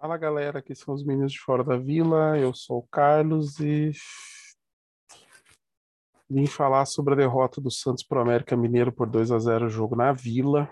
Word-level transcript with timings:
Fala 0.00 0.16
galera, 0.16 0.60
aqui 0.60 0.74
são 0.74 0.94
os 0.94 1.04
meninos 1.04 1.32
de 1.32 1.38
fora 1.38 1.62
da 1.62 1.76
vila. 1.76 2.34
Eu 2.38 2.54
sou 2.54 2.78
o 2.78 2.88
Carlos 2.90 3.60
e 3.60 3.92
vim 6.26 6.46
falar 6.46 6.86
sobre 6.86 7.12
a 7.12 7.16
derrota 7.18 7.60
do 7.60 7.70
Santos 7.70 8.02
para 8.02 8.18
o 8.18 8.22
América 8.22 8.56
Mineiro 8.56 8.90
por 8.90 9.06
2 9.06 9.30
a 9.30 9.38
0 9.38 9.68
jogo 9.68 9.94
na 9.94 10.10
Vila. 10.10 10.70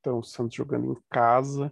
Então, 0.00 0.18
o 0.18 0.24
Santos 0.24 0.56
jogando 0.56 0.90
em 0.90 0.96
casa 1.10 1.70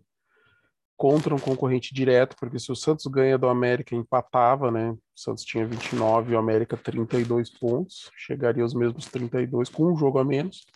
contra 0.94 1.34
um 1.34 1.38
concorrente 1.38 1.94
direto, 1.94 2.36
porque 2.38 2.58
se 2.58 2.70
o 2.70 2.76
Santos 2.76 3.06
ganha 3.06 3.38
do 3.38 3.48
América, 3.48 3.96
empatava, 3.96 4.70
né? 4.70 4.90
O 4.90 4.98
Santos 5.16 5.44
tinha 5.44 5.66
29 5.66 6.32
e 6.32 6.36
o 6.36 6.38
América 6.38 6.76
32 6.76 7.58
pontos, 7.58 8.10
chegaria 8.18 8.62
aos 8.62 8.74
mesmos 8.74 9.06
32 9.06 9.70
com 9.70 9.90
um 9.90 9.96
jogo 9.96 10.18
a 10.18 10.24
menos. 10.26 10.66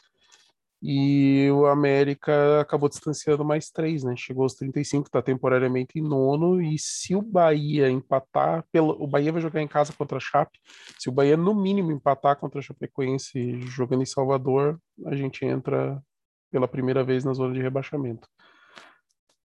E 0.88 1.50
o 1.50 1.66
América 1.66 2.60
acabou 2.60 2.88
distanciando 2.88 3.44
mais 3.44 3.70
três, 3.70 4.04
né? 4.04 4.14
Chegou 4.16 4.44
aos 4.44 4.54
35, 4.54 5.08
está 5.08 5.20
temporariamente 5.20 5.98
em 5.98 6.00
nono. 6.00 6.62
E 6.62 6.78
se 6.78 7.16
o 7.16 7.20
Bahia 7.20 7.90
empatar, 7.90 8.64
pelo, 8.70 8.92
o 9.02 9.04
Bahia 9.04 9.32
vai 9.32 9.42
jogar 9.42 9.60
em 9.60 9.66
casa 9.66 9.92
contra 9.92 10.18
a 10.18 10.20
Chape. 10.20 10.60
Se 10.96 11.08
o 11.08 11.12
Bahia, 11.12 11.36
no 11.36 11.56
mínimo, 11.56 11.90
empatar 11.90 12.36
contra 12.36 12.60
a 12.60 12.62
Chapecoense 12.62 13.62
jogando 13.62 14.02
em 14.02 14.06
Salvador, 14.06 14.80
a 15.06 15.16
gente 15.16 15.44
entra 15.44 16.00
pela 16.52 16.68
primeira 16.68 17.02
vez 17.02 17.24
na 17.24 17.32
zona 17.32 17.52
de 17.52 17.60
rebaixamento. 17.60 18.28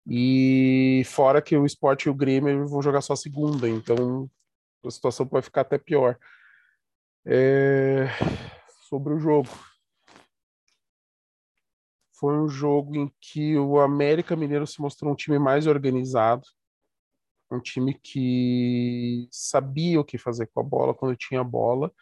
E 0.09 1.05
fora 1.07 1.41
que 1.41 1.57
o 1.57 1.65
Sport 1.67 2.07
e 2.07 2.11
o 2.11 2.15
Grêmio 2.15 2.67
vão 2.67 2.83
jogar 2.83 3.01
só 3.01 3.15
segunda, 3.15 3.69
então 3.69 4.29
a 4.85 4.91
situação 4.91 5.25
pode 5.25 5.45
ficar 5.45 5.61
até 5.61 5.79
pior. 5.79 6.19
É... 7.25 8.09
Sobre 8.89 9.15
o 9.15 9.21
jogo 9.21 9.68
foi 12.19 12.37
um 12.37 12.49
jogo 12.49 12.97
em 12.97 13.13
que 13.21 13.57
o 13.57 13.79
América 13.79 14.35
Mineiro 14.35 14.67
se 14.67 14.81
mostrou 14.81 15.13
um 15.13 15.17
time 15.17 15.39
mais 15.39 15.67
organizado, 15.67 16.43
um 17.51 17.61
time 17.61 17.95
que 17.95 19.29
sabia 19.31 20.01
o 20.01 20.05
que 20.05 20.19
fazer 20.19 20.49
com 20.49 20.61
a 20.61 20.65
bola 20.65 20.95
quando 20.95 21.17
tinha 21.17 21.41
a 21.41 21.45
bola 21.45 21.93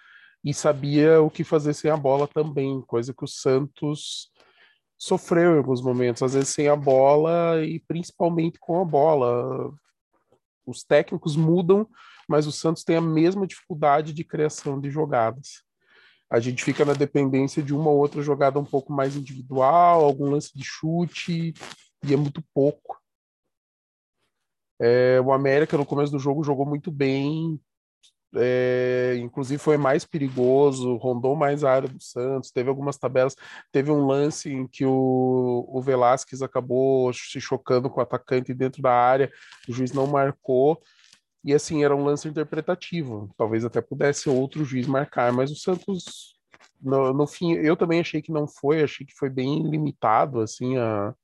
e 0.43 0.55
sabia 0.55 1.21
o 1.21 1.31
que 1.31 1.45
fazer 1.45 1.75
sem 1.75 1.91
a 1.91 1.97
bola 1.97 2.27
também, 2.27 2.81
coisa 2.83 3.13
que 3.13 3.25
o 3.25 3.29
Santos 3.29 4.31
sofreu 4.99 5.55
em 5.55 5.59
alguns 5.59 5.83
momentos, 5.83 6.23
às 6.23 6.35
vezes 6.35 6.49
sem 6.49 6.69
a 6.69 6.77
bola 6.77 7.63
e 7.65 7.79
principalmente 7.81 8.59
com 8.59 8.81
a 8.81 8.85
bola. 8.85 9.71
Os 10.65 10.83
técnicos 10.83 11.37
mudam, 11.37 11.87
mas 12.29 12.47
o 12.47 12.53
Santos 12.53 12.83
tem 12.83 12.97
a 12.97 13.01
mesma 13.01 13.47
dificuldade 13.47 14.13
de 14.13 14.25
criação 14.25 14.81
de 14.81 14.91
jogadas 14.91 15.66
a 16.31 16.41
gente 16.41 16.65
fica 16.65 16.85
na 16.85 16.93
dependência 16.93 17.63
de 17.63 17.75
uma 17.75 17.91
ou 17.91 17.99
outra 17.99 18.23
jogada 18.23 18.59
um 18.59 18.65
pouco 18.65 18.93
mais 18.93 19.17
individual, 19.17 20.05
algum 20.05 20.31
lance 20.31 20.57
de 20.57 20.65
chute, 20.65 21.55
e 22.05 22.13
é 22.13 22.17
muito 22.17 22.43
pouco. 22.53 23.01
É, 24.81 25.21
o 25.21 25.33
América, 25.33 25.77
no 25.79 25.87
começo 25.87 26.13
do 26.13 26.19
jogo, 26.19 26.45
jogou 26.45 26.67
muito 26.67 26.91
bem, 26.91 27.59
é, 28.35 29.17
inclusive 29.19 29.59
foi 29.59 29.77
mais 29.77 30.05
perigoso, 30.05 30.97
rondou 30.97 31.35
mais 31.35 31.65
a 31.65 31.73
área 31.73 31.89
do 31.89 32.03
Santos, 32.03 32.51
teve 32.51 32.69
algumas 32.69 32.99
tabelas, 32.99 33.35
teve 33.73 33.91
um 33.91 34.07
lance 34.07 34.51
em 34.51 34.67
que 34.67 34.85
o, 34.85 35.67
o 35.69 35.81
Velasquez 35.81 36.43
acabou 36.43 37.13
se 37.13 37.41
chocando 37.41 37.89
com 37.89 38.01
o 38.01 38.03
atacante 38.03 38.53
dentro 38.53 38.83
da 38.83 38.93
área, 38.93 39.33
o 39.69 39.73
juiz 39.73 39.93
não 39.93 40.07
marcou, 40.07 40.83
e 41.47 41.55
assim, 41.55 41.85
era 41.85 41.95
um 41.95 42.05
lance 42.05 42.27
interpretativo. 42.27 43.33
Talvez 43.39 43.65
até 43.65 43.81
pudesse 43.81 44.29
outro 44.29 44.65
juiz 44.65 44.89
marcar, 44.89 45.33
mas 45.33 45.53
o 45.53 45.55
Santos, 45.55 46.37
no, 46.83 47.13
no 47.13 47.25
fim, 47.25 47.53
eu 47.53 47.77
também 47.77 48.01
achei 48.01 48.21
que 48.21 48.33
não 48.33 48.49
foi, 48.49 48.83
achei 48.83 49.07
que 49.07 49.15
foi 49.15 49.31
bem 49.31 49.63
limitado, 49.63 50.41
assim, 50.41 50.77
a, 50.77 51.15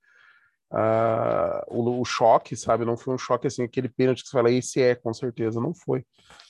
a, 0.70 1.64
o, 1.66 2.00
o, 2.00 2.04
choque, 2.04 2.54
sabe? 2.54 2.84
Não 2.84 2.96
foi 2.96 3.12
um 3.14 3.18
choque 3.18 3.48
assim, 3.48 3.64
aquele 3.64 3.88
pênalti 3.88 4.22
que 4.22 4.28
você 4.28 4.36
fala, 4.36 4.52
esse 4.52 4.80
é, 4.80 4.94
com 4.94 5.12
certeza, 5.12 5.60
não 5.60 5.74
foi. 5.74 6.04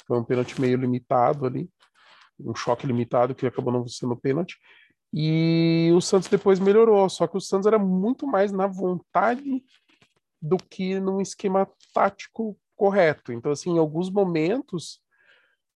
Foi 0.06 0.18
um 0.18 0.24
pênalti 0.24 0.60
meio 0.60 0.76
limitado 0.76 1.46
ali, 1.46 1.70
um 2.38 2.55
choque 2.55 2.86
limitado 2.86 3.34
que 3.34 3.46
acabou 3.46 3.72
não 3.72 3.88
sendo 3.88 4.14
pênalti. 4.14 4.58
E 5.14 5.90
o 5.94 6.00
Santos 6.02 6.28
depois 6.28 6.61
melhorou, 6.61 7.08
só 7.08 7.27
que 7.27 7.38
o 7.38 7.40
Santos 7.40 7.66
era 7.66 7.78
muito 7.78 8.27
mais 8.27 8.52
na 8.52 8.66
vontade 8.66 9.64
do 10.42 10.58
que 10.58 11.00
num 11.00 11.22
esquema 11.22 11.66
tático 11.94 12.55
correto. 12.82 13.32
Então, 13.32 13.52
assim, 13.52 13.74
em 13.74 13.78
alguns 13.78 14.10
momentos 14.10 15.00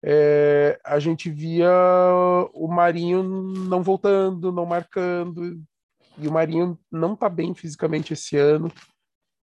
é, 0.03 0.77
a 0.85 0.99
gente 0.99 1.31
via 1.31 1.71
o 2.53 2.67
Marinho 2.67 3.23
não 3.23 3.81
voltando, 3.81 4.51
não 4.51 4.67
marcando, 4.67 5.63
e 6.19 6.27
o 6.27 6.33
Marinho 6.33 6.77
não 6.91 7.15
está 7.15 7.29
bem 7.29 7.55
fisicamente 7.55 8.13
esse 8.13 8.37
ano. 8.37 8.73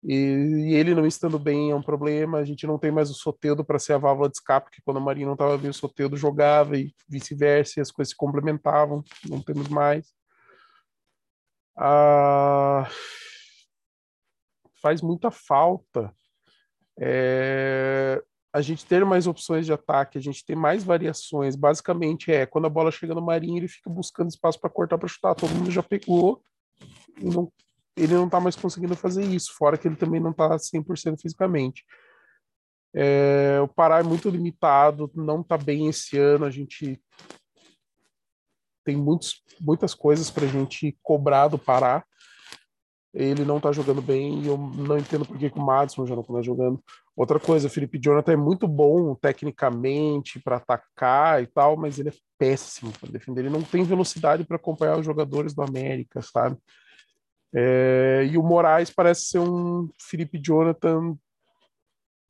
E, 0.02 0.14
e, 0.14 0.74
ele 0.74 0.96
não 0.96 1.06
estando 1.06 1.38
bem 1.38 1.72
é 1.72 1.76
um 1.76 1.82
problema. 1.82 2.38
A 2.38 2.46
gente 2.46 2.66
não 2.66 2.80
tem 2.80 2.92
mais 2.92 3.10
o 3.10 3.14
Soteudo 3.14 3.66
para 3.66 3.78
ser 3.78 3.92
a 3.92 3.98
válvula 3.98 4.30
de 4.30 4.38
escape, 4.38 4.70
porque 4.70 4.82
quando 4.86 4.98
o 4.98 5.02
Marinho 5.02 5.28
não 5.28 5.34
estava 5.34 5.58
bem, 5.58 5.70
o 5.70 5.74
Soteudo 5.74 6.16
jogava 6.16 6.78
e 6.78 6.94
vice-versa, 7.10 7.80
e 7.80 7.82
as 7.82 7.92
coisas 7.92 8.12
se 8.12 8.18
complementavam. 8.18 9.04
Não 9.28 9.42
temos 9.42 9.68
mais. 9.68 10.14
Ah, 11.76 12.88
faz 14.82 15.02
muita 15.02 15.30
falta 15.30 16.14
é, 17.00 18.22
a 18.54 18.62
gente 18.62 18.86
ter 18.86 19.06
mais 19.06 19.28
opções 19.28 19.66
de 19.66 19.74
ataque, 19.74 20.18
a 20.18 20.22
gente 20.22 20.46
ter 20.46 20.56
mais 20.56 20.84
variações, 20.84 21.56
basicamente 21.56 22.32
é 22.32 22.46
quando 22.46 22.66
a 22.66 22.70
bola 22.70 22.92
chega 22.92 23.16
no 23.16 23.22
Marinho, 23.22 23.58
ele 23.58 23.68
fica 23.68 23.90
buscando 23.90 24.30
espaço 24.30 24.60
para 24.60 24.70
cortar 24.70 24.98
para 24.98 25.08
chutar. 25.08 25.36
Todo 25.36 25.54
mundo 25.54 25.72
já 25.72 25.84
pegou 25.84 26.42
não, 27.22 27.52
ele 27.96 28.14
não 28.14 28.26
está 28.26 28.40
mais 28.40 28.56
conseguindo 28.56 28.96
fazer 28.96 29.26
isso, 29.26 29.54
fora 29.54 29.78
que 29.78 29.88
ele 29.88 29.96
também 29.96 30.20
não 30.20 30.32
está 30.32 30.50
100% 30.50 31.20
fisicamente. 31.22 31.86
É, 32.94 33.60
o 33.62 33.68
Pará 33.68 34.00
é 34.00 34.04
muito 34.04 34.30
limitado, 34.30 35.12
não 35.14 35.42
está 35.42 35.58
bem 35.58 35.88
esse 35.88 36.18
ano, 36.18 36.46
a 36.46 36.50
gente 36.50 37.00
tem 38.84 38.96
muitos, 38.96 39.44
muitas 39.62 39.94
coisas 39.94 40.32
para 40.32 40.46
a 40.46 40.50
gente 40.50 40.98
cobrar 41.04 41.50
do 41.50 41.60
Pará 41.60 42.04
ele 43.14 43.44
não 43.44 43.60
tá 43.60 43.72
jogando 43.72 44.02
bem 44.02 44.42
e 44.42 44.48
eu 44.48 44.58
não 44.58 44.98
entendo 44.98 45.26
por 45.26 45.38
que, 45.38 45.50
que 45.50 45.58
o 45.58 45.66
Madison 45.66 46.06
já 46.06 46.16
não 46.16 46.24
tá 46.24 46.42
jogando. 46.42 46.82
Outra 47.16 47.40
coisa, 47.40 47.70
Felipe 47.70 48.00
Jonathan 48.00 48.34
é 48.34 48.38
muito 48.38 48.68
bom 48.68 49.16
tecnicamente 49.16 50.40
para 50.40 50.58
atacar 50.58 51.42
e 51.42 51.48
tal, 51.48 51.76
mas 51.76 51.98
ele 51.98 52.10
é 52.10 52.14
péssimo 52.38 52.92
para 53.00 53.12
defender. 53.12 53.42
Ele 53.42 53.50
não 53.50 53.64
tem 53.64 53.84
velocidade 53.84 54.44
para 54.44 54.58
acompanhar 54.58 54.98
os 54.98 55.06
jogadores 55.06 55.54
do 55.54 55.64
América, 55.64 56.22
sabe? 56.22 56.58
É, 57.54 58.28
e 58.32 58.38
o 58.38 58.44
Moraes 58.44 58.92
parece 58.92 59.26
ser 59.26 59.40
um 59.40 59.90
Felipe 60.00 60.40
Jonathan, 60.40 61.18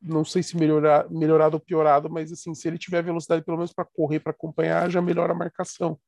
não 0.01 0.23
sei 0.23 0.41
se 0.41 0.56
melhorar, 0.56 1.09
melhorado 1.09 1.57
ou 1.57 1.59
piorado, 1.59 2.09
mas 2.09 2.31
assim, 2.31 2.56
se 2.56 2.67
ele 2.69 2.78
tiver 2.78 3.03
velocidade 3.03 3.44
pelo 3.44 3.57
menos 3.57 3.73
para 3.73 3.84
correr, 3.84 4.22
para 4.22 4.31
acompanhar, 4.31 4.90
já 4.90 5.01
melhora 5.01 5.34
a 5.34 5.38
marcação. 5.38 6.00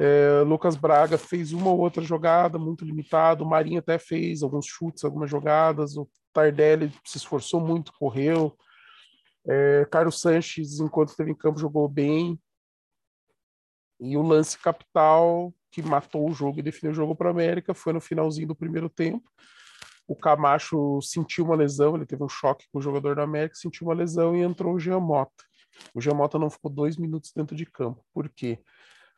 É, 0.00 0.42
Lucas 0.42 0.76
Braga 0.76 1.18
fez 1.18 1.52
uma 1.52 1.70
ou 1.70 1.80
outra 1.80 2.04
jogada 2.04 2.56
muito 2.56 2.84
limitado, 2.84 3.42
o 3.42 3.48
Marinho 3.48 3.80
até 3.80 3.98
fez 3.98 4.44
alguns 4.44 4.64
chutes, 4.64 5.02
algumas 5.02 5.28
jogadas, 5.28 5.96
o 5.96 6.08
Tardelli 6.32 6.92
se 7.04 7.18
esforçou 7.18 7.60
muito, 7.60 7.92
correu. 7.98 8.56
É, 9.44 9.84
Carlos 9.90 10.20
Sanches, 10.20 10.78
enquanto 10.78 11.08
esteve 11.08 11.32
em 11.32 11.34
campo, 11.34 11.58
jogou 11.58 11.88
bem. 11.88 12.38
E 13.98 14.16
o 14.16 14.22
lance 14.22 14.56
capital 14.56 15.52
que 15.68 15.82
matou 15.82 16.30
o 16.30 16.32
jogo 16.32 16.60
e 16.60 16.62
definiu 16.62 16.92
o 16.92 16.94
jogo 16.94 17.16
para 17.16 17.28
a 17.28 17.32
América 17.32 17.74
foi 17.74 17.92
no 17.92 18.00
finalzinho 18.00 18.46
do 18.46 18.54
primeiro 18.54 18.88
tempo. 18.88 19.28
O 20.06 20.14
Camacho 20.14 21.00
sentiu 21.02 21.44
uma 21.44 21.56
lesão, 21.56 21.96
ele 21.96 22.06
teve 22.06 22.22
um 22.22 22.28
choque 22.28 22.66
com 22.72 22.78
o 22.78 22.82
jogador 22.82 23.16
da 23.16 23.24
América, 23.24 23.56
sentiu 23.56 23.88
uma 23.88 23.94
lesão 23.94 24.36
e 24.36 24.42
entrou 24.42 24.74
o 24.74 24.78
Jean 24.78 25.00
Mota. 25.00 25.44
O 25.92 26.00
Jean 26.00 26.14
Mota 26.14 26.38
não 26.38 26.48
ficou 26.48 26.70
dois 26.70 26.96
minutos 26.96 27.32
dentro 27.34 27.56
de 27.56 27.66
campo. 27.66 28.02
Por 28.14 28.28
quê? 28.28 28.60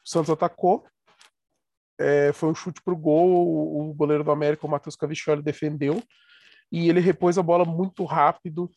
O 0.05 0.09
Santos 0.09 0.31
atacou, 0.31 0.85
é, 1.99 2.33
foi 2.33 2.49
um 2.49 2.55
chute 2.55 2.81
para 2.83 2.95
o 2.95 2.97
gol, 2.97 3.91
o 3.91 3.95
goleiro 3.95 4.25
do 4.25 4.31
América, 4.31 4.67
o 4.67 4.71
Matheus 4.71 4.97
Cavicchioli, 4.97 5.43
defendeu, 5.43 6.03
e 6.73 6.89
ele 6.89 7.01
repôs 7.01 7.37
a 7.37 7.43
bola 7.43 7.65
muito 7.65 8.05
rápido 8.05 8.71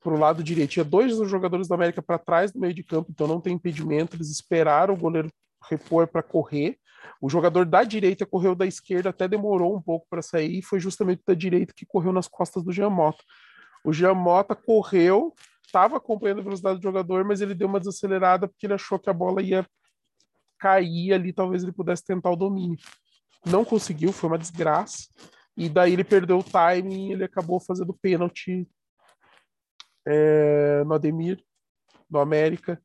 para 0.00 0.14
o 0.14 0.18
lado 0.18 0.44
direito. 0.44 0.70
Tinha 0.70 0.84
dois 0.84 1.16
dos 1.16 1.28
jogadores 1.28 1.66
do 1.66 1.74
América 1.74 2.00
para 2.00 2.18
trás 2.18 2.52
do 2.52 2.60
meio 2.60 2.72
de 2.72 2.84
campo, 2.84 3.10
então 3.10 3.26
não 3.26 3.40
tem 3.40 3.54
impedimento, 3.54 4.16
eles 4.16 4.30
esperaram 4.30 4.94
o 4.94 4.98
goleiro 4.98 5.28
repor 5.68 6.06
para 6.06 6.22
correr. 6.22 6.78
O 7.20 7.28
jogador 7.28 7.66
da 7.66 7.82
direita 7.82 8.24
correu 8.24 8.54
da 8.54 8.66
esquerda, 8.66 9.10
até 9.10 9.26
demorou 9.26 9.76
um 9.76 9.82
pouco 9.82 10.06
para 10.08 10.22
sair, 10.22 10.58
e 10.58 10.62
foi 10.62 10.78
justamente 10.78 11.22
da 11.26 11.34
direita 11.34 11.74
que 11.74 11.84
correu 11.84 12.12
nas 12.12 12.28
costas 12.28 12.62
do 12.62 12.72
Giamota. 12.72 13.22
O 13.84 13.92
Giamota 13.92 14.54
correu, 14.54 15.34
estava 15.66 15.96
acompanhando 15.96 16.40
a 16.40 16.44
velocidade 16.44 16.78
do 16.78 16.82
jogador, 16.82 17.24
mas 17.24 17.40
ele 17.40 17.54
deu 17.54 17.66
uma 17.66 17.80
desacelerada 17.80 18.46
porque 18.46 18.66
ele 18.66 18.74
achou 18.74 18.98
que 18.98 19.10
a 19.10 19.12
bola 19.12 19.42
ia 19.42 19.66
cair 20.58 21.12
ali, 21.12 21.32
talvez 21.32 21.62
ele 21.62 21.72
pudesse 21.72 22.04
tentar 22.04 22.30
o 22.30 22.36
domínio. 22.36 22.78
Não 23.46 23.64
conseguiu, 23.64 24.12
foi 24.12 24.28
uma 24.28 24.38
desgraça. 24.38 25.08
E 25.56 25.68
daí 25.68 25.92
ele 25.92 26.04
perdeu 26.04 26.38
o 26.38 26.44
timing, 26.44 27.12
ele 27.12 27.24
acabou 27.24 27.58
fazendo 27.58 27.92
pênalti 27.92 28.68
é, 30.06 30.84
no 30.84 30.94
Ademir, 30.94 31.42
no 32.10 32.18
América. 32.18 32.80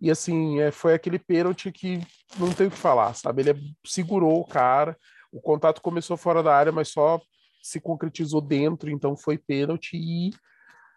E 0.00 0.10
assim, 0.10 0.60
é, 0.60 0.70
foi 0.70 0.94
aquele 0.94 1.18
pênalti 1.18 1.70
que 1.70 2.00
não 2.38 2.52
tem 2.52 2.66
o 2.66 2.70
que 2.70 2.76
falar, 2.76 3.14
sabe? 3.14 3.42
Ele 3.42 3.76
segurou 3.84 4.40
o 4.40 4.46
cara, 4.46 4.96
o 5.32 5.40
contato 5.40 5.80
começou 5.80 6.16
fora 6.16 6.42
da 6.42 6.54
área, 6.54 6.72
mas 6.72 6.88
só 6.88 7.20
se 7.62 7.80
concretizou 7.80 8.40
dentro, 8.40 8.90
então 8.90 9.16
foi 9.16 9.38
pênalti 9.38 9.96
e 9.96 10.30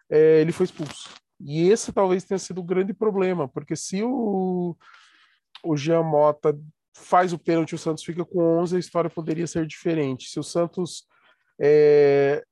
é, 0.09 0.41
ele 0.41 0.51
foi 0.51 0.65
expulso. 0.65 1.09
E 1.39 1.69
esse 1.69 1.93
talvez 1.93 2.23
tenha 2.23 2.37
sido 2.37 2.59
o 2.59 2.63
grande 2.63 2.93
problema, 2.93 3.47
porque 3.47 3.75
se 3.75 4.03
o, 4.03 4.75
o 5.63 5.75
Jean 5.75 6.03
Mota 6.03 6.57
faz 6.95 7.31
o 7.31 7.37
pênalti 7.37 7.75
o 7.75 7.77
Santos 7.77 8.03
fica 8.03 8.25
com 8.25 8.39
11, 8.59 8.75
a 8.75 8.79
história 8.79 9.09
poderia 9.09 9.45
ser 9.45 9.65
diferente. 9.67 10.29
Se 10.29 10.39
o 10.39 10.43
Santos 10.43 11.05
é, 11.61 12.43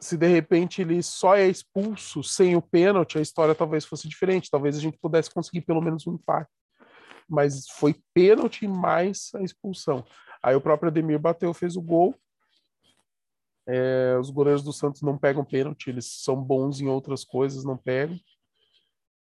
se 0.00 0.16
de 0.16 0.26
repente 0.26 0.80
ele 0.80 1.02
só 1.02 1.36
é 1.36 1.46
expulso 1.46 2.22
sem 2.22 2.56
o 2.56 2.62
pênalti, 2.62 3.18
a 3.18 3.20
história 3.20 3.54
talvez 3.54 3.84
fosse 3.84 4.08
diferente. 4.08 4.50
Talvez 4.50 4.76
a 4.76 4.80
gente 4.80 4.98
pudesse 4.98 5.30
conseguir 5.30 5.60
pelo 5.60 5.82
menos 5.82 6.06
um 6.06 6.14
empate. 6.14 6.50
Mas 7.28 7.68
foi 7.68 7.94
pênalti 8.14 8.66
mais 8.66 9.30
a 9.34 9.42
expulsão. 9.42 10.04
Aí 10.42 10.56
o 10.56 10.60
próprio 10.60 10.88
Ademir 10.88 11.18
bateu, 11.18 11.52
fez 11.52 11.76
o 11.76 11.82
gol. 11.82 12.14
É, 13.68 14.16
os 14.18 14.30
goleiros 14.30 14.62
do 14.62 14.72
Santos 14.72 15.02
não 15.02 15.18
pegam 15.18 15.44
pênalti, 15.44 15.90
eles 15.90 16.06
são 16.06 16.34
bons 16.34 16.80
em 16.80 16.88
outras 16.88 17.22
coisas, 17.22 17.62
não 17.62 17.76
pegam. 17.76 18.18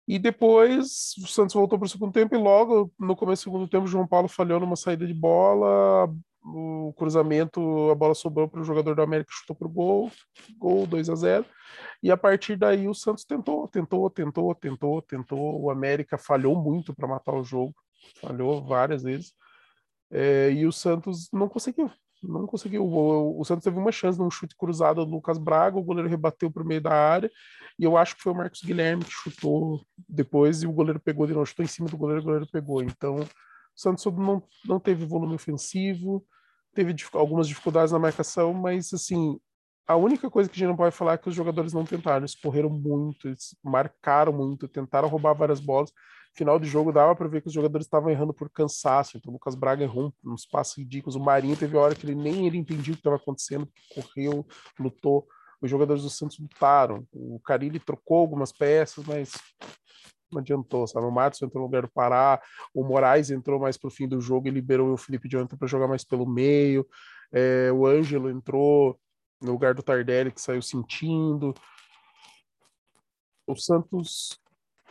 E 0.08 0.20
depois 0.20 1.14
o 1.18 1.28
Santos 1.28 1.56
voltou 1.56 1.80
para 1.80 1.86
o 1.86 1.90
segundo 1.90 2.12
tempo 2.12 2.36
e 2.36 2.38
logo 2.38 2.92
no 3.00 3.16
começo 3.16 3.44
do 3.44 3.52
segundo 3.52 3.68
tempo 3.70 3.86
o 3.86 3.88
João 3.88 4.08
Paulo 4.08 4.28
falhou 4.28 4.60
numa 4.60 4.76
saída 4.76 5.08
de 5.08 5.14
bola, 5.14 6.14
o 6.44 6.94
cruzamento, 6.98 7.90
a 7.90 7.96
bola 7.96 8.14
sobrou 8.14 8.50
para 8.50 8.60
o 8.60 8.64
jogador 8.64 8.96
do 8.96 9.02
América, 9.02 9.32
chutou 9.34 9.56
para 9.56 9.68
o 9.68 9.72
gol, 9.72 10.12
gol 10.58 10.86
2 10.86 11.10
a 11.10 11.16
0 11.16 11.46
e 12.02 12.12
a 12.12 12.18
partir 12.18 12.58
daí 12.58 12.88
o 12.88 12.94
Santos 12.94 13.24
tentou, 13.24 13.68
tentou, 13.68 14.10
tentou, 14.10 14.54
tentou, 14.54 15.02
tentou, 15.02 15.62
o 15.62 15.70
América 15.72 16.18
falhou 16.18 16.62
muito 16.62 16.94
para 16.94 17.08
matar 17.08 17.34
o 17.34 17.44
jogo, 17.44 17.74
falhou 18.20 18.62
várias 18.62 19.04
vezes, 19.04 19.34
é, 20.12 20.52
e 20.52 20.66
o 20.66 20.72
Santos 20.72 21.30
não 21.32 21.48
conseguiu, 21.48 21.90
não 22.24 22.48
conseguiu. 22.48 22.86
O, 22.86 23.40
o, 23.40 23.46
Santos 23.46 23.64
teve 23.64 23.78
uma 23.78 23.92
chance 23.92 24.18
num 24.18 24.32
chute 24.32 24.56
cruzado 24.56 25.06
do 25.06 25.12
Lucas 25.12 25.38
Braga, 25.38 25.78
o 25.78 25.84
goleiro 25.84 26.10
rebateu 26.10 26.50
para 26.50 26.64
o 26.64 26.66
meio 26.66 26.82
da 26.82 26.94
área, 26.94 27.30
e 27.78 27.84
eu 27.84 27.98
acho 27.98 28.16
que 28.16 28.22
foi 28.22 28.32
o 28.32 28.36
Marcos 28.36 28.62
Guilherme 28.62 29.04
que 29.04 29.12
chutou 29.12 29.82
depois, 30.08 30.64
e 30.64 30.68
o 30.68 30.72
goleiro 30.72 31.00
pegou 31.00 31.28
de 31.28 31.34
novo, 31.34 31.46
chutou 31.46 31.66
em 31.66 31.68
cima 31.68 31.88
do 31.88 31.98
goleiro, 31.98 32.22
o 32.22 32.26
goleiro 32.26 32.48
pegou. 32.52 32.82
Então, 32.82 33.20
o 33.20 33.28
Santos 33.76 34.06
não, 34.06 34.44
não 34.66 34.80
teve 34.80 35.06
volume 35.06 35.36
ofensivo, 35.36 36.26
teve 36.74 36.96
algumas 37.14 37.48
dificuldades 37.48 37.92
na 37.92 38.00
marcação, 38.00 38.54
mas 38.54 38.94
assim, 38.94 39.40
a 39.88 39.96
única 39.96 40.30
coisa 40.30 40.50
que 40.50 40.56
a 40.56 40.60
gente 40.60 40.70
não 40.70 40.78
pode 40.78 40.96
falar 40.96 41.14
é 41.14 41.18
que 41.18 41.30
os 41.30 41.36
jogadores 41.36 41.74
não 41.74 41.86
tentaram, 41.86 42.20
eles 42.20 42.36
correram 42.36 42.70
muito, 42.70 43.28
eles 43.28 43.56
marcaram 43.64 44.34
muito, 44.34 44.68
tentaram 44.68 45.08
roubar 45.08 45.34
várias 45.34 45.60
bolas 45.60 45.92
final 46.34 46.60
de 46.60 46.68
jogo 46.68 46.92
dava 46.92 47.16
para 47.16 47.28
ver 47.28 47.42
que 47.42 47.48
os 47.48 47.54
jogadores 47.54 47.86
estavam 47.86 48.10
errando 48.10 48.34
por 48.34 48.50
cansaço. 48.50 49.18
Então 49.18 49.30
o 49.32 49.34
Lucas 49.34 49.56
Braga 49.56 49.84
errou 49.84 50.14
uns 50.26 50.46
passos 50.46 50.78
ridículos. 50.78 51.16
O 51.16 51.20
Marinho 51.20 51.56
teve 51.56 51.78
hora 51.78 51.96
que 51.96 52.06
ele 52.06 52.16
nem 52.16 52.48
ele 52.48 52.58
entendia 52.58 52.94
o 52.94 52.96
que 52.96 53.00
estava 53.00 53.16
acontecendo, 53.16 53.70
correu, 53.94 54.46
lutou. 54.80 55.28
Os 55.62 55.70
jogadores 55.70 56.04
do 56.04 56.10
Santos 56.10 56.38
lutaram. 56.40 57.08
O 57.14 57.40
Carilli 57.40 57.80
trocou 57.80 58.18
algumas 58.18 58.52
peças, 58.52 59.06
mas 59.06 59.32
não 60.32 60.40
adiantou, 60.40 60.88
sabe? 60.88 61.06
O 61.06 61.12
Matos 61.12 61.42
entrou 61.42 61.62
no 61.62 61.68
lugar 61.68 61.84
do 61.84 61.92
Pará, 61.92 62.42
o 62.74 62.84
Moraes 62.84 63.30
entrou 63.30 63.60
mais 63.60 63.78
pro 63.78 63.92
fim 63.92 64.08
do 64.08 64.20
jogo 64.20 64.48
e 64.48 64.52
liberou 64.52 64.92
o 64.92 64.98
Felipe 64.98 65.30
Jonathan 65.30 65.56
para 65.56 65.68
jogar 65.68 65.88
mais 65.88 66.04
pelo 66.04 66.28
meio. 66.28 66.86
É, 67.32 67.72
o 67.72 67.86
Ângelo 67.86 68.30
entrou 68.30 69.00
no 69.44 69.52
lugar 69.52 69.74
do 69.74 69.84
Tardelli, 69.84 70.32
que 70.32 70.42
saiu 70.42 70.62
sentindo. 70.62 71.54
O 73.46 73.56
Santos 73.56 74.40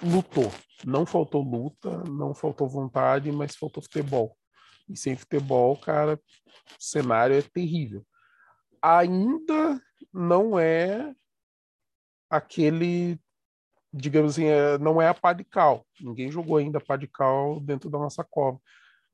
lutou. 0.03 0.53
Não 0.85 1.07
faltou 1.07 1.43
luta, 1.43 2.05
não 2.05 2.35
faltou 2.35 2.69
vontade, 2.69 3.33
mas 3.33 3.57
faltou 3.57 3.83
futebol. 3.83 4.37
E 4.89 4.97
sem 4.97 5.17
futebol, 5.17 5.77
cara, 5.77 6.15
o 6.15 6.21
cenário 6.79 7.37
é 7.37 7.43
terrível. 7.43 8.05
Ainda 8.83 9.81
não 10.13 10.59
é 10.59 11.15
aquele, 12.29 13.19
digamos 13.93 14.33
assim, 14.33 14.47
é, 14.47 14.77
não 14.79 15.01
é 15.01 15.09
a 15.09 15.15
pá 15.15 15.33
de 15.33 15.45
cal. 15.45 15.87
Ninguém 16.01 16.31
jogou 16.31 16.57
ainda 16.57 16.79
a 16.79 16.85
pá 16.85 16.97
de 16.97 17.07
cal 17.07 17.61
dentro 17.61 17.89
da 17.89 17.99
nossa 17.99 18.25
cova. 18.25 18.61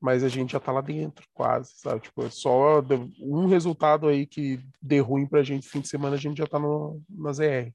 Mas 0.01 0.23
a 0.23 0.29
gente 0.29 0.53
já 0.53 0.59
tá 0.59 0.71
lá 0.71 0.81
dentro, 0.81 1.25
quase, 1.33 1.73
sabe? 1.75 2.01
Tipo, 2.01 2.23
é 2.23 2.29
só 2.29 2.81
um 3.19 3.47
resultado 3.47 4.07
aí 4.07 4.25
que 4.25 4.59
dê 4.81 4.99
ruim 4.99 5.27
pra 5.27 5.43
gente 5.43 5.67
fim 5.67 5.81
de 5.81 5.89
semana, 5.89 6.15
a 6.15 6.19
gente 6.19 6.37
já 6.37 6.47
tá 6.47 6.57
no, 6.57 7.01
na 7.09 7.33
ZR. 7.33 7.73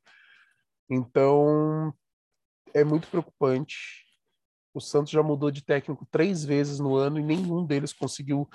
Então, 0.89 1.93
é 2.73 2.83
muito 2.83 3.09
preocupante. 3.09 4.05
O 4.73 4.81
Santos 4.81 5.13
já 5.13 5.23
mudou 5.23 5.51
de 5.51 5.63
técnico 5.63 6.07
três 6.11 6.45
vezes 6.45 6.81
no 6.81 6.97
ano 6.97 7.19
e 7.19 7.23
nenhum 7.23 7.65
deles 7.65 7.93
conseguiu 7.93 8.49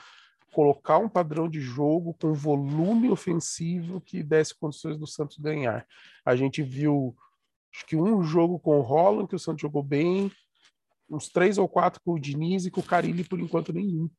colocar 0.51 0.97
um 0.97 1.07
padrão 1.07 1.47
de 1.47 1.61
jogo 1.61 2.13
com 2.19 2.33
volume 2.33 3.09
ofensivo 3.09 4.01
que 4.01 4.23
desse 4.23 4.53
condições 4.57 4.97
do 4.97 5.07
Santos 5.07 5.37
ganhar. 5.37 5.85
A 6.25 6.35
gente 6.35 6.61
viu 6.63 7.15
acho 7.73 7.85
que 7.85 7.95
um 7.95 8.23
jogo 8.23 8.59
com 8.59 8.77
o 8.79 8.81
Roland 8.81 9.27
que 9.27 9.35
o 9.35 9.39
Santos 9.39 9.61
jogou 9.61 9.83
bem, 9.83 10.31
uns 11.09 11.29
três 11.29 11.57
ou 11.57 11.67
quatro 11.67 12.01
com 12.03 12.13
o 12.13 12.19
Diniz 12.19 12.65
e 12.65 12.71
com 12.71 12.81
o 12.81 12.85
Carilli 12.85 13.23
por 13.23 13.39
enquanto 13.39 13.73
nenhum. 13.73 14.09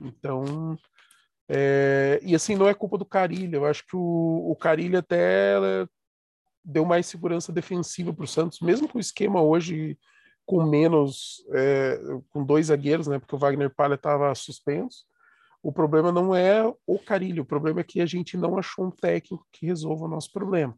Então, 0.00 0.76
é... 1.48 2.20
e 2.22 2.34
assim 2.34 2.54
não 2.56 2.68
é 2.68 2.74
culpa 2.74 2.98
do 2.98 3.04
Carilli. 3.04 3.54
Eu 3.54 3.64
acho 3.64 3.86
que 3.86 3.96
o, 3.96 4.50
o 4.50 4.56
Carilli 4.56 4.96
até 4.96 5.56
deu 6.64 6.84
mais 6.84 7.06
segurança 7.06 7.52
defensiva 7.52 8.12
para 8.12 8.24
o 8.24 8.28
Santos, 8.28 8.60
mesmo 8.60 8.88
com 8.88 8.98
o 8.98 9.00
esquema 9.00 9.42
hoje 9.42 9.98
com 10.46 10.64
menos, 10.64 11.44
é, 11.52 11.98
com 12.30 12.44
dois 12.44 12.66
zagueiros, 12.66 13.06
né? 13.06 13.18
Porque 13.18 13.34
o 13.34 13.38
Wagner 13.38 13.74
Palha 13.74 13.94
estava 13.94 14.34
suspenso. 14.34 15.04
O 15.62 15.72
problema 15.72 16.12
não 16.12 16.34
é 16.34 16.62
o 16.86 16.98
Carilho, 16.98 17.42
o 17.42 17.46
problema 17.46 17.80
é 17.80 17.84
que 17.84 18.00
a 18.00 18.06
gente 18.06 18.36
não 18.36 18.58
achou 18.58 18.86
um 18.86 18.90
técnico 18.90 19.46
que 19.50 19.66
resolva 19.66 20.04
o 20.04 20.08
nosso 20.08 20.30
problema. 20.30 20.76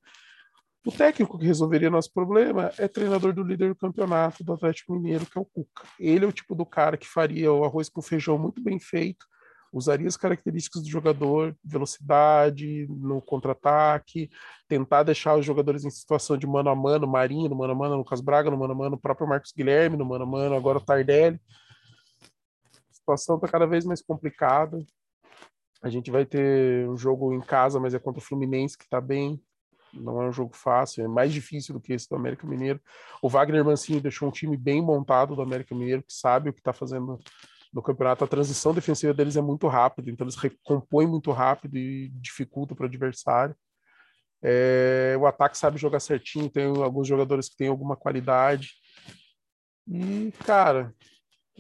O 0.87 0.93
técnico 0.93 1.37
que 1.37 1.45
resolveria 1.45 1.91
nosso 1.91 2.13
problema 2.13 2.71
é 2.79 2.87
treinador 2.87 3.33
do 3.33 3.43
líder 3.43 3.71
do 3.71 3.75
campeonato 3.75 4.45
do 4.45 4.53
Atlético 4.53 4.95
Mineiro, 4.95 5.27
que 5.27 5.37
é 5.37 5.41
o 5.41 5.45
Cuca. 5.45 5.83
Ele 5.99 6.25
é 6.25 6.29
o 6.29 6.33
tipo 6.33 6.55
do 6.55 6.65
cara 6.65 6.97
que 6.97 7.09
faria 7.09 7.53
o 7.53 7.65
arroz 7.65 7.89
com 7.89 8.01
feijão 8.01 8.39
muito 8.39 8.63
bem 8.63 8.79
feito, 8.79 9.27
usaria 9.73 10.07
as 10.07 10.17
características 10.17 10.85
do 10.85 10.89
jogador, 10.89 11.57
velocidade 11.65 12.87
no 12.89 13.21
contra-ataque, 13.21 14.31
tentar 14.69 15.03
deixar 15.03 15.37
os 15.37 15.45
jogadores 15.45 15.85
em 15.85 15.91
situação 15.91 16.39
de 16.39 16.47
mano 16.47 16.71
a 16.71 16.77
mano, 16.77 17.05
Marinho 17.05 17.49
no 17.49 17.57
mano 17.57 17.73
a 17.73 17.77
mano, 17.77 17.97
Lucas 17.97 18.21
Braga 18.21 18.49
no 18.49 18.57
mano 18.57 18.73
a 18.73 18.77
mano, 18.77 18.95
o 18.95 19.01
próprio 19.01 19.27
Marcos 19.27 19.51
Guilherme 19.51 19.97
no 19.97 20.05
mano 20.05 20.23
a 20.23 20.27
mano, 20.27 20.55
agora 20.55 20.79
o 20.79 20.81
Tardelli. 20.81 21.41
A 22.73 22.95
situação 22.95 23.35
está 23.35 23.49
cada 23.49 23.67
vez 23.67 23.85
mais 23.85 24.01
complicada. 24.01 24.79
A 25.83 25.89
gente 25.89 26.13
vai 26.13 26.25
ter 26.25 26.89
um 26.89 26.97
jogo 26.97 27.35
em 27.35 27.41
casa, 27.41 27.81
mas 27.81 27.93
é 27.93 27.99
contra 27.99 28.21
o 28.21 28.25
Fluminense, 28.25 28.79
que 28.79 28.85
está 28.85 29.01
bem. 29.01 29.43
Não 30.01 30.23
é 30.23 30.29
um 30.29 30.33
jogo 30.33 30.55
fácil, 30.55 31.05
é 31.05 31.09
mais 31.09 31.33
difícil 31.33 31.75
do 31.75 31.81
que 31.81 31.93
esse 31.93 32.09
do 32.09 32.17
América 32.17 32.47
Mineiro. 32.47 32.81
O 33.23 33.29
Wagner 33.29 33.65
Mancini 33.65 34.01
deixou 34.01 34.29
um 34.29 34.33
time 34.33 34.57
bem 34.57 34.83
montado 34.83 35.35
do 35.35 35.43
América 35.43 35.75
Mineiro, 35.75 36.03
que 36.03 36.13
sabe 36.13 36.51
o 36.51 36.53
que 36.53 36.61
está 36.61 36.73
fazendo 36.73 37.19
no 37.73 37.83
campeonato, 37.83 38.25
a 38.25 38.29
transição 38.29 38.73
defensiva 38.73 39.13
deles 39.13 39.37
é 39.37 39.43
muito 39.43 39.67
rápida, 39.67 40.11
então 40.11 40.25
eles 40.25 40.37
recompõem 40.37 41.07
muito 41.07 41.31
rápido 41.31 41.77
e 41.77 42.09
dificultam 42.09 42.75
para 42.75 42.85
o 42.85 42.87
adversário. 42.87 43.55
É, 44.43 45.15
o 45.19 45.27
ataque 45.27 45.59
sabe 45.59 45.77
jogar 45.77 46.01
certinho, 46.01 46.49
tem 46.49 46.65
alguns 46.65 47.07
jogadores 47.07 47.49
que 47.49 47.57
têm 47.57 47.69
alguma 47.69 47.95
qualidade. 47.95 48.71
E, 49.87 50.33
cara, 50.45 50.95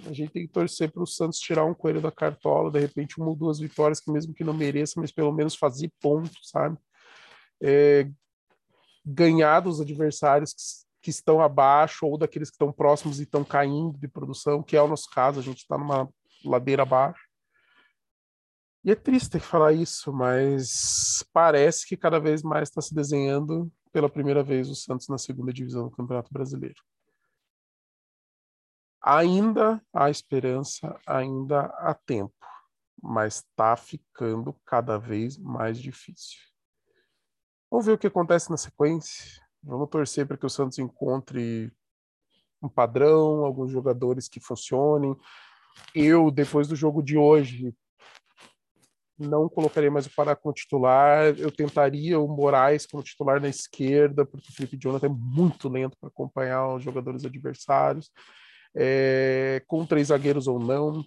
a 0.04 0.12
gente 0.12 0.30
tem 0.30 0.46
que 0.46 0.52
torcer 0.52 0.90
para 0.90 1.02
o 1.02 1.06
Santos 1.06 1.38
tirar 1.38 1.64
um 1.64 1.74
coelho 1.74 2.00
da 2.00 2.12
cartola, 2.12 2.70
de 2.70 2.78
repente 2.78 3.18
uma 3.18 3.28
ou 3.28 3.36
duas 3.36 3.58
vitórias 3.58 4.00
que 4.00 4.10
mesmo 4.10 4.34
que 4.34 4.44
não 4.44 4.54
mereça, 4.54 5.00
mas 5.00 5.12
pelo 5.12 5.32
menos 5.32 5.54
fazer 5.54 5.90
pontos, 6.00 6.50
sabe? 6.50 6.76
É, 7.62 8.08
ganhar 9.06 9.60
dos 9.60 9.80
adversários 9.80 10.52
que, 10.52 10.62
que 11.02 11.10
estão 11.10 11.40
abaixo 11.40 12.04
ou 12.04 12.18
daqueles 12.18 12.50
que 12.50 12.54
estão 12.54 12.72
próximos 12.72 13.20
e 13.20 13.22
estão 13.22 13.44
caindo 13.44 13.96
de 13.96 14.08
produção, 14.08 14.62
que 14.62 14.76
é 14.76 14.82
o 14.82 14.88
nosso 14.88 15.08
caso, 15.10 15.38
a 15.38 15.42
gente 15.42 15.58
está 15.58 15.78
numa 15.78 16.08
ladeira 16.44 16.82
abaixo. 16.82 17.24
E 18.82 18.90
é 18.90 18.94
triste 18.94 19.38
falar 19.38 19.72
isso, 19.72 20.12
mas 20.12 21.24
parece 21.32 21.86
que 21.86 21.96
cada 21.96 22.18
vez 22.18 22.42
mais 22.42 22.68
está 22.68 22.80
se 22.80 22.94
desenhando 22.94 23.70
pela 23.92 24.08
primeira 24.08 24.42
vez 24.42 24.68
o 24.68 24.74
Santos 24.74 25.08
na 25.08 25.18
segunda 25.18 25.52
divisão 25.52 25.84
do 25.88 25.90
Campeonato 25.90 26.32
Brasileiro. 26.32 26.80
Ainda 29.02 29.80
há 29.92 30.10
esperança, 30.10 30.98
ainda 31.06 31.66
há 31.78 31.94
tempo, 31.94 32.34
mas 33.02 33.36
está 33.36 33.76
ficando 33.76 34.52
cada 34.64 34.98
vez 34.98 35.38
mais 35.38 35.78
difícil. 35.78 36.40
Vamos 37.76 37.88
ver 37.88 37.92
o 37.92 37.98
que 37.98 38.06
acontece 38.06 38.48
na 38.48 38.56
sequência. 38.56 39.38
Vamos 39.62 39.90
torcer 39.90 40.26
para 40.26 40.38
que 40.38 40.46
o 40.46 40.48
Santos 40.48 40.78
encontre 40.78 41.70
um 42.62 42.70
padrão, 42.70 43.44
alguns 43.44 43.70
jogadores 43.70 44.28
que 44.28 44.40
funcionem. 44.40 45.14
Eu, 45.94 46.30
depois 46.30 46.66
do 46.66 46.74
jogo 46.74 47.02
de 47.02 47.18
hoje, 47.18 47.76
não 49.18 49.46
colocaria 49.46 49.90
mais 49.90 50.06
o 50.06 50.14
Pará 50.14 50.34
como 50.34 50.54
titular. 50.54 51.38
Eu 51.38 51.52
tentaria 51.52 52.18
o 52.18 52.26
Moraes 52.26 52.86
como 52.86 53.02
titular 53.02 53.42
na 53.42 53.48
esquerda, 53.50 54.24
porque 54.24 54.48
o 54.48 54.54
Felipe 54.54 54.78
Jonathan 54.78 55.08
é 55.08 55.10
muito 55.10 55.68
lento 55.68 55.98
para 56.00 56.08
acompanhar 56.08 56.76
os 56.76 56.82
jogadores 56.82 57.26
adversários. 57.26 58.10
É, 58.74 59.62
com 59.66 59.84
três 59.84 60.08
zagueiros 60.08 60.48
ou 60.48 60.58
não. 60.58 61.04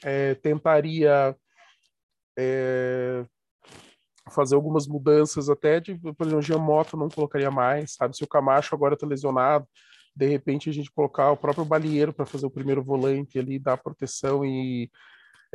É, 0.00 0.36
tentaria 0.36 1.36
é, 2.38 3.26
fazer 4.30 4.54
algumas 4.54 4.86
mudanças 4.86 5.50
até 5.50 5.80
de, 5.80 5.96
por 5.96 6.26
exemplo, 6.26 6.38
o 6.38 6.42
Giamotto 6.42 6.96
não 6.96 7.08
colocaria 7.08 7.50
mais, 7.50 7.94
sabe? 7.94 8.16
Se 8.16 8.24
o 8.24 8.28
Camacho 8.28 8.74
agora 8.74 8.94
está 8.94 9.06
lesionado, 9.06 9.66
de 10.16 10.26
repente 10.26 10.70
a 10.70 10.72
gente 10.72 10.90
colocar 10.90 11.30
o 11.30 11.36
próprio 11.36 11.64
Balieiro 11.64 12.12
para 12.12 12.24
fazer 12.24 12.46
o 12.46 12.50
primeiro 12.50 12.82
volante 12.82 13.38
ali, 13.38 13.58
dar 13.58 13.76
proteção 13.76 14.44
e 14.44 14.90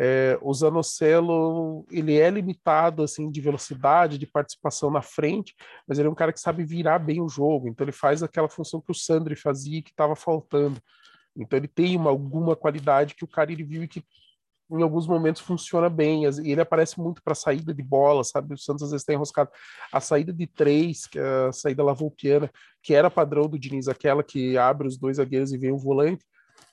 é, 0.01 0.37
o 0.41 0.53
Zanocelo, 0.53 1.85
ele 1.91 2.17
é 2.17 2.29
limitado 2.29 3.03
assim 3.03 3.29
de 3.29 3.41
velocidade, 3.41 4.17
de 4.17 4.25
participação 4.25 4.89
na 4.89 5.01
frente, 5.01 5.53
mas 5.85 5.99
ele 5.99 6.07
é 6.07 6.11
um 6.11 6.15
cara 6.15 6.31
que 6.31 6.39
sabe 6.39 6.63
virar 6.63 6.99
bem 6.99 7.21
o 7.21 7.27
jogo, 7.27 7.67
então 7.67 7.83
ele 7.83 7.91
faz 7.91 8.23
aquela 8.23 8.47
função 8.47 8.79
que 8.79 8.91
o 8.91 8.95
Sandri 8.95 9.35
fazia 9.35 9.81
que 9.81 9.89
estava 9.89 10.15
faltando. 10.15 10.79
Então 11.35 11.57
ele 11.57 11.67
tem 11.67 11.97
uma, 11.97 12.09
alguma 12.09 12.55
qualidade 12.55 13.13
que 13.13 13.25
o 13.25 13.27
cara 13.27 13.51
ele 13.51 13.63
viu 13.63 13.83
e 13.83 13.87
que 13.87 14.03
em 14.71 14.81
alguns 14.81 15.07
momentos 15.07 15.41
funciona 15.41 15.89
bem. 15.89 16.23
E 16.23 16.51
ele 16.51 16.61
aparece 16.61 16.99
muito 16.99 17.21
para 17.23 17.35
saída 17.35 17.73
de 17.73 17.83
bola, 17.83 18.23
sabe? 18.23 18.53
O 18.53 18.57
Santos 18.57 18.83
às 18.83 18.91
vezes 18.91 19.05
tem 19.05 19.15
enroscado. 19.15 19.49
A 19.91 19.99
saída 19.99 20.31
de 20.31 20.47
três, 20.47 21.07
que 21.07 21.19
é 21.19 21.47
a 21.47 21.51
saída 21.51 21.83
lavoupiana, 21.83 22.51
que 22.83 22.93
era 22.93 23.09
padrão 23.09 23.47
do 23.47 23.59
Diniz, 23.59 23.87
aquela 23.87 24.23
que 24.23 24.57
abre 24.57 24.87
os 24.87 24.97
dois 24.97 25.17
zagueiros 25.17 25.51
e 25.51 25.57
vem 25.57 25.71
o 25.71 25.77
volante. 25.77 26.25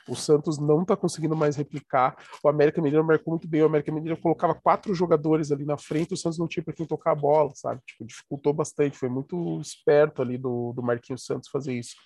O 0.09 0.15
Santos 0.15 0.57
não 0.59 0.83
está 0.83 0.97
conseguindo 0.97 1.35
mais 1.35 1.57
replicar. 1.57 2.17
O 2.43 2.49
América 2.49 2.81
Mineiro 2.81 3.05
marcou 3.05 3.33
muito 3.33 3.49
bem. 3.49 3.63
O 3.63 3.67
América 3.67 3.91
Mineiro 3.91 4.17
colocava 4.21 4.55
quatro 4.55 4.95
jogadores 4.95 5.51
ali 5.51 5.65
na 5.65 5.77
frente. 5.77 6.15
O 6.15 6.17
Santos 6.17 6.39
não 6.39 6.47
tinha 6.47 6.63
para 6.63 6.75
quem 6.75 6.87
tocar 6.87 7.13
a 7.13 7.17
bola, 7.17 7.51
sabe? 7.55 7.81
Tipo, 7.85 8.07
dificultou 8.07 8.53
bastante. 8.53 8.97
Foi 8.97 9.09
muito 9.09 9.61
esperto 9.61 10.23
ali 10.23 10.39
do, 10.39 10.73
do 10.73 10.83
Marquinhos 10.83 11.25
Santos 11.25 11.49
fazer 11.49 11.75
isso. 11.75 11.97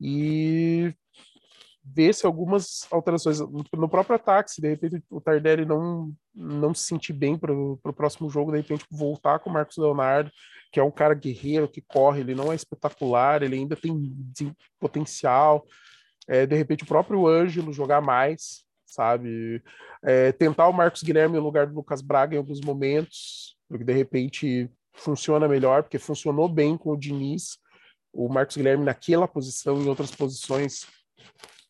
E 0.00 0.94
ver-se 1.84 2.24
algumas 2.24 2.86
alterações 2.90 3.40
no 3.40 3.88
próprio 3.88 4.16
ataque, 4.16 4.52
se 4.52 4.60
de 4.60 4.68
repente 4.68 5.02
o 5.10 5.20
Tardelli 5.20 5.64
não, 5.64 6.14
não 6.34 6.72
se 6.72 6.84
sentir 6.84 7.12
bem 7.12 7.36
para 7.36 7.52
o 7.52 7.92
próximo 7.94 8.30
jogo, 8.30 8.52
de 8.52 8.58
repente 8.58 8.86
voltar 8.90 9.40
com 9.40 9.50
o 9.50 9.52
Marcos 9.52 9.76
Leonardo, 9.76 10.30
que 10.70 10.78
é 10.78 10.82
um 10.82 10.90
cara 10.90 11.14
guerreiro, 11.14 11.68
que 11.68 11.82
corre, 11.82 12.20
ele 12.20 12.34
não 12.34 12.52
é 12.52 12.54
espetacular, 12.54 13.42
ele 13.42 13.56
ainda 13.56 13.76
tem 13.76 14.16
potencial, 14.78 15.66
é, 16.28 16.46
de 16.46 16.54
repente 16.54 16.84
o 16.84 16.86
próprio 16.86 17.26
Ângelo 17.26 17.72
jogar 17.72 18.00
mais, 18.00 18.64
sabe, 18.86 19.62
é, 20.04 20.30
tentar 20.32 20.68
o 20.68 20.72
Marcos 20.72 21.02
Guilherme 21.02 21.36
no 21.36 21.42
lugar 21.42 21.66
do 21.66 21.74
Lucas 21.74 22.00
Braga 22.00 22.34
em 22.34 22.38
alguns 22.38 22.60
momentos, 22.60 23.56
porque 23.68 23.84
de 23.84 23.92
repente 23.92 24.70
funciona 24.94 25.48
melhor, 25.48 25.82
porque 25.82 25.98
funcionou 25.98 26.48
bem 26.48 26.76
com 26.76 26.90
o 26.90 26.96
Diniz, 26.96 27.58
o 28.12 28.28
Marcos 28.28 28.56
Guilherme 28.56 28.84
naquela 28.84 29.26
posição, 29.26 29.80
em 29.82 29.88
outras 29.88 30.14
posições 30.14 30.86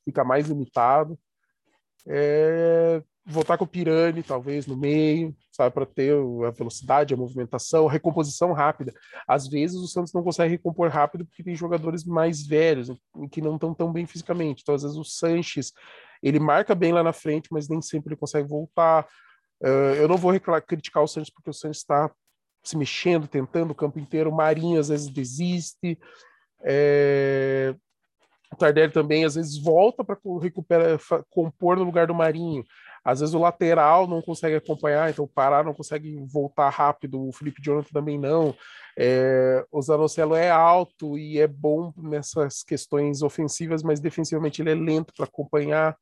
fica 0.04 0.25
mais 0.25 0.49
limitado. 0.49 1.18
É, 2.06 3.02
voltar 3.25 3.56
com 3.56 3.64
o 3.64 3.68
Pirani, 3.68 4.23
talvez, 4.23 4.66
no 4.66 4.76
meio, 4.76 5.35
sabe, 5.52 5.73
para 5.73 5.87
ter 5.87 6.14
a 6.47 6.50
velocidade, 6.50 7.14
a 7.14 7.16
movimentação, 7.16 7.88
a 7.88 7.92
recomposição 7.92 8.52
rápida. 8.52 8.92
Às 9.26 9.49
vezes 9.49 9.76
o 9.76 9.87
Santos 9.87 10.12
não 10.12 10.23
consegue 10.23 10.52
recompor 10.52 10.88
rápido 10.88 11.25
porque 11.25 11.44
tem 11.44 11.54
jogadores 11.54 12.04
mais 12.04 12.44
velhos 12.44 12.90
que 13.30 13.40
não 13.40 13.54
estão 13.54 13.73
tão 13.73 13.92
bem 13.92 14.06
fisicamente. 14.06 14.62
Então, 14.62 14.75
às 14.75 14.82
vezes 14.82 14.97
o 14.97 15.04
Sanches, 15.04 15.73
ele 16.23 16.40
marca 16.40 16.75
bem 16.75 16.92
lá 16.92 17.02
na 17.02 17.12
frente, 17.12 17.49
mas 17.52 17.68
nem 17.68 17.80
sempre 17.80 18.11
ele 18.12 18.21
consegue 18.21 18.49
voltar. 18.49 19.06
Uh, 19.62 19.94
eu 19.97 20.09
não 20.09 20.16
vou 20.16 20.32
criticar 20.66 21.02
o 21.02 21.09
Sanches 21.09 21.32
porque 21.32 21.50
o 21.50 21.54
Sanches 21.54 21.78
está 21.78 22.11
se 22.64 22.76
mexendo, 22.76 23.28
tentando 23.28 23.71
o 23.71 23.75
campo 23.75 23.99
inteiro. 23.99 24.30
O 24.30 24.35
Marinho 24.35 24.80
às 24.80 24.88
vezes 24.88 25.09
desiste. 25.09 25.99
É, 26.64 27.75
o 28.52 28.56
Tardelli 28.56 28.92
também 28.92 29.25
às 29.25 29.35
vezes 29.35 29.59
volta 29.62 30.04
para 30.04 30.18
recuperar, 30.40 30.99
compor 31.30 31.76
no 31.76 31.85
lugar 31.85 32.06
do 32.06 32.14
Marinho. 32.14 32.64
Às 33.04 33.18
vezes 33.21 33.35
o 33.35 33.40
lateral 33.40 34.06
não 34.06 34.23
consegue 34.23 34.54
acompanhar, 34.54 35.11
então 35.11 35.25
o 35.25 35.28
Pará 35.28 35.62
não 35.64 35.75
consegue 35.75 36.25
voltar 36.26 36.68
rápido, 36.68 37.26
o 37.26 37.32
Felipe 37.32 37.61
Jonathan 37.61 37.90
também 37.92 38.18
não. 38.18 38.54
É, 38.97 39.64
o 39.73 39.82
Zanocelo 39.82 40.37
é 40.37 40.50
alto 40.50 41.18
e 41.18 41.40
é 41.40 41.49
bom 41.49 41.92
nessas 41.97 42.62
questões 42.62 43.23
ofensivas, 43.23 43.82
mas 43.82 43.99
defensivamente 43.99 44.62
ele 44.62 44.71
é 44.71 44.75
lento 44.75 45.12
para 45.16 45.25
acompanhar. 45.25 45.97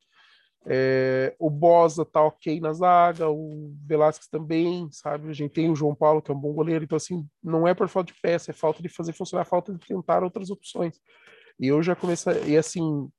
É, 0.66 1.34
o 1.38 1.48
Bosa 1.48 2.04
tá 2.04 2.22
ok 2.22 2.60
na 2.60 2.74
zaga, 2.74 3.30
o 3.30 3.72
Velasquez 3.86 4.28
também, 4.28 4.86
sabe? 4.92 5.30
A 5.30 5.32
gente 5.32 5.52
tem 5.52 5.70
o 5.70 5.76
João 5.76 5.94
Paulo, 5.94 6.20
que 6.20 6.30
é 6.30 6.34
um 6.34 6.38
bom 6.38 6.52
goleiro, 6.52 6.84
então 6.84 6.96
assim, 6.96 7.26
não 7.42 7.66
é 7.66 7.72
por 7.72 7.88
falta 7.88 8.12
de 8.12 8.20
peça, 8.20 8.50
é 8.50 8.54
falta 8.54 8.82
de 8.82 8.88
fazer 8.90 9.14
funcionar, 9.14 9.46
falta 9.46 9.72
de 9.72 9.78
tentar 9.78 10.22
outras 10.22 10.50
opções. 10.50 11.00
E 11.60 11.68
eu 11.68 11.82
já 11.82 11.94
comecei, 11.94 12.42
e 12.46 12.56
assim, 12.56 13.10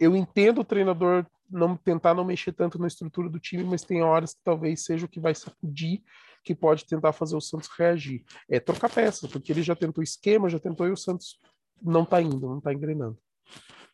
eu 0.00 0.16
entendo 0.16 0.62
o 0.62 0.64
treinador 0.64 1.26
não 1.50 1.76
tentar 1.76 2.14
não 2.14 2.24
mexer 2.24 2.52
tanto 2.52 2.78
na 2.78 2.86
estrutura 2.86 3.28
do 3.28 3.38
time, 3.38 3.62
mas 3.62 3.82
tem 3.82 4.02
horas 4.02 4.32
que 4.32 4.40
talvez 4.42 4.82
seja 4.82 5.04
o 5.04 5.08
que 5.08 5.20
vai 5.20 5.34
sacudir, 5.34 6.02
que 6.42 6.54
pode 6.54 6.86
tentar 6.86 7.12
fazer 7.12 7.36
o 7.36 7.40
Santos 7.40 7.68
reagir. 7.68 8.24
É 8.48 8.58
trocar 8.58 8.88
peças, 8.88 9.30
porque 9.30 9.52
ele 9.52 9.62
já 9.62 9.76
tentou 9.76 10.02
esquema, 10.02 10.48
já 10.48 10.58
tentou 10.58 10.88
e 10.88 10.90
o 10.90 10.96
Santos 10.96 11.38
não 11.82 12.04
tá 12.04 12.22
indo, 12.22 12.48
não 12.48 12.60
tá 12.60 12.72
engrenando. 12.72 13.18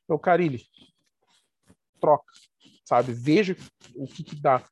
Então, 0.05 0.17
Carilli, 0.17 0.63
troca, 2.01 2.33
sabe? 2.85 3.13
Veja 3.13 3.57
o 3.97 4.07
que, 4.07 4.23
que 4.23 4.37
dá 4.37 4.63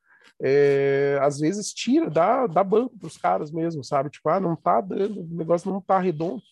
é, 0.42 1.18
às 1.22 1.38
vezes 1.38 1.72
tira, 1.72 2.10
dá, 2.10 2.46
dá 2.46 2.62
banco 2.62 2.98
para 2.98 3.06
os 3.06 3.16
caras 3.16 3.50
mesmo, 3.50 3.82
sabe? 3.82 4.10
Tipo, 4.10 4.28
ah, 4.28 4.40
não 4.40 4.54
tá 4.54 4.80
dando, 4.80 5.22
o 5.22 5.36
negócio 5.36 5.70
não 5.70 5.80
tá 5.80 5.98
redondo. 5.98 6.42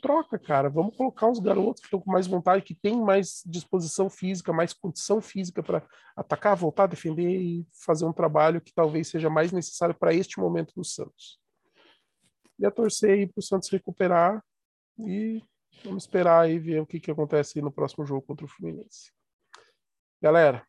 Troca, 0.00 0.38
cara. 0.38 0.70
Vamos 0.70 0.96
colocar 0.96 1.28
os 1.28 1.38
garotos 1.38 1.80
que 1.80 1.86
estão 1.86 2.00
com 2.00 2.10
mais 2.10 2.26
vontade, 2.26 2.62
que 2.62 2.74
têm 2.74 3.00
mais 3.00 3.42
disposição 3.44 4.08
física, 4.08 4.52
mais 4.52 4.72
condição 4.72 5.20
física 5.20 5.62
para 5.62 5.86
atacar, 6.16 6.56
voltar, 6.56 6.86
defender 6.86 7.40
e 7.40 7.66
fazer 7.72 8.06
um 8.06 8.12
trabalho 8.12 8.60
que 8.60 8.72
talvez 8.72 9.08
seja 9.08 9.28
mais 9.28 9.52
necessário 9.52 9.94
para 9.94 10.14
este 10.14 10.38
momento 10.38 10.72
do 10.74 10.84
Santos. 10.84 11.38
E 12.58 12.64
a 12.64 12.70
torcer 12.70 13.10
aí 13.10 13.26
para 13.26 13.40
o 13.40 13.42
Santos 13.42 13.68
recuperar 13.68 14.42
e 14.98 15.42
vamos 15.84 16.04
esperar 16.04 16.42
aí 16.42 16.58
ver 16.58 16.80
o 16.80 16.86
que, 16.86 16.98
que 16.98 17.10
acontece 17.10 17.60
no 17.60 17.72
próximo 17.72 18.06
jogo 18.06 18.22
contra 18.22 18.46
o 18.46 18.48
Fluminense. 18.48 19.12
Galera, 20.22 20.66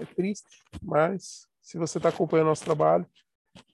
é 0.00 0.04
triste, 0.04 0.64
mas 0.82 1.46
se 1.62 1.78
você 1.78 1.98
está 1.98 2.08
acompanhando 2.08 2.48
nosso 2.48 2.64
trabalho, 2.64 3.06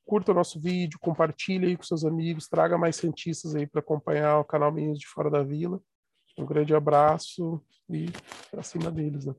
curta 0.04 0.33
o 0.33 0.35
nosso 0.35 0.61
vídeo, 0.61 0.99
compartilhe 0.99 1.66
aí 1.66 1.76
com 1.76 1.83
seus 1.83 2.04
amigos, 2.04 2.49
traga 2.49 2.78
mais 2.78 2.97
cientistas 2.97 3.54
aí 3.54 3.66
para 3.66 3.80
acompanhar 3.80 4.38
o 4.38 4.45
canal 4.45 4.71
Meninos 4.71 4.99
de 4.99 5.07
Fora 5.07 5.30
da 5.30 5.42
Vila. 5.42 5.80
Um 6.38 6.47
grande 6.47 6.75
abraço 6.75 7.62
e 7.90 8.07
para 8.50 8.62
cima 8.62 8.90
deles, 8.90 9.26
né? 9.26 9.35